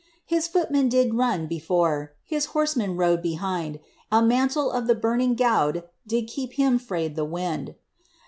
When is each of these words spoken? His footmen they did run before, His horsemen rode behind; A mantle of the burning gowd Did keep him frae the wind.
His 0.25 0.47
footmen 0.47 0.89
they 0.89 1.03
did 1.03 1.13
run 1.13 1.45
before, 1.45 2.15
His 2.23 2.45
horsemen 2.57 2.97
rode 2.97 3.21
behind; 3.21 3.79
A 4.11 4.19
mantle 4.23 4.71
of 4.71 4.87
the 4.87 4.95
burning 4.95 5.35
gowd 5.35 5.83
Did 6.07 6.25
keep 6.25 6.53
him 6.53 6.79
frae 6.79 7.07
the 7.07 7.23
wind. 7.23 7.75